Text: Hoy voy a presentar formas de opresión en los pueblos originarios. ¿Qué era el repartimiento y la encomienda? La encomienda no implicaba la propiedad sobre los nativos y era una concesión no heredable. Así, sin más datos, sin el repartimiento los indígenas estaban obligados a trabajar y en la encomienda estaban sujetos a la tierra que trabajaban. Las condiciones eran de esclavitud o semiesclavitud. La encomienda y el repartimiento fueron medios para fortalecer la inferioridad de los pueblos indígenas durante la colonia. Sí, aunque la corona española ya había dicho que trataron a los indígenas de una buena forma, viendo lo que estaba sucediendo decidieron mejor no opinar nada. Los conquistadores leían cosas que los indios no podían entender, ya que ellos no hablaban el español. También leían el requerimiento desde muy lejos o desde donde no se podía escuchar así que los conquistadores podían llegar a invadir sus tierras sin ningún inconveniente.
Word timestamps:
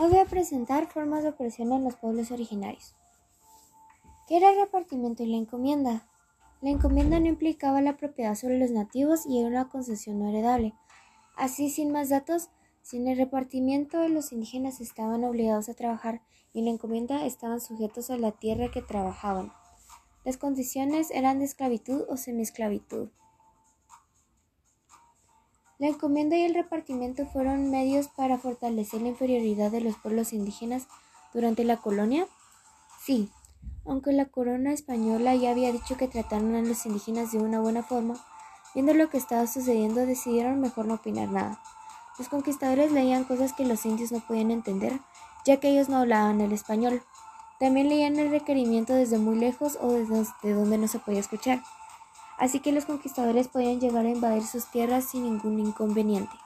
Hoy 0.00 0.10
voy 0.10 0.18
a 0.20 0.26
presentar 0.26 0.86
formas 0.86 1.24
de 1.24 1.30
opresión 1.30 1.72
en 1.72 1.82
los 1.82 1.96
pueblos 1.96 2.30
originarios. 2.30 2.94
¿Qué 4.28 4.36
era 4.36 4.52
el 4.52 4.60
repartimiento 4.60 5.24
y 5.24 5.26
la 5.26 5.38
encomienda? 5.38 6.06
La 6.60 6.70
encomienda 6.70 7.18
no 7.18 7.26
implicaba 7.26 7.80
la 7.80 7.96
propiedad 7.96 8.36
sobre 8.36 8.60
los 8.60 8.70
nativos 8.70 9.26
y 9.26 9.40
era 9.40 9.48
una 9.48 9.68
concesión 9.68 10.20
no 10.20 10.28
heredable. 10.28 10.72
Así, 11.36 11.68
sin 11.68 11.90
más 11.90 12.10
datos, 12.10 12.48
sin 12.80 13.08
el 13.08 13.18
repartimiento 13.18 14.06
los 14.06 14.30
indígenas 14.30 14.80
estaban 14.80 15.24
obligados 15.24 15.68
a 15.68 15.74
trabajar 15.74 16.22
y 16.52 16.60
en 16.60 16.66
la 16.66 16.70
encomienda 16.70 17.26
estaban 17.26 17.60
sujetos 17.60 18.08
a 18.10 18.18
la 18.18 18.30
tierra 18.30 18.70
que 18.70 18.82
trabajaban. 18.82 19.52
Las 20.24 20.36
condiciones 20.36 21.10
eran 21.10 21.40
de 21.40 21.46
esclavitud 21.46 22.04
o 22.08 22.16
semiesclavitud. 22.16 23.08
La 25.78 25.86
encomienda 25.86 26.36
y 26.36 26.42
el 26.42 26.54
repartimiento 26.54 27.24
fueron 27.26 27.70
medios 27.70 28.08
para 28.08 28.36
fortalecer 28.36 29.00
la 29.00 29.10
inferioridad 29.10 29.70
de 29.70 29.80
los 29.80 29.94
pueblos 29.94 30.32
indígenas 30.32 30.88
durante 31.32 31.62
la 31.62 31.76
colonia. 31.76 32.26
Sí, 33.00 33.30
aunque 33.86 34.12
la 34.12 34.24
corona 34.24 34.72
española 34.72 35.36
ya 35.36 35.52
había 35.52 35.70
dicho 35.70 35.96
que 35.96 36.08
trataron 36.08 36.56
a 36.56 36.62
los 36.62 36.84
indígenas 36.84 37.30
de 37.30 37.38
una 37.38 37.60
buena 37.60 37.84
forma, 37.84 38.16
viendo 38.74 38.92
lo 38.92 39.08
que 39.08 39.18
estaba 39.18 39.46
sucediendo 39.46 40.04
decidieron 40.04 40.60
mejor 40.60 40.86
no 40.86 40.94
opinar 40.94 41.28
nada. 41.28 41.60
Los 42.18 42.28
conquistadores 42.28 42.90
leían 42.90 43.22
cosas 43.22 43.52
que 43.52 43.64
los 43.64 43.86
indios 43.86 44.10
no 44.10 44.18
podían 44.18 44.50
entender, 44.50 44.98
ya 45.44 45.58
que 45.58 45.70
ellos 45.70 45.88
no 45.88 45.98
hablaban 45.98 46.40
el 46.40 46.50
español. 46.50 47.02
También 47.60 47.88
leían 47.88 48.18
el 48.18 48.30
requerimiento 48.30 48.94
desde 48.94 49.18
muy 49.18 49.38
lejos 49.38 49.78
o 49.80 49.92
desde 49.92 50.24
donde 50.42 50.76
no 50.76 50.88
se 50.88 50.98
podía 50.98 51.20
escuchar 51.20 51.62
así 52.38 52.60
que 52.60 52.72
los 52.72 52.86
conquistadores 52.86 53.48
podían 53.48 53.80
llegar 53.80 54.06
a 54.06 54.10
invadir 54.10 54.42
sus 54.44 54.66
tierras 54.66 55.04
sin 55.04 55.24
ningún 55.24 55.58
inconveniente. 55.58 56.36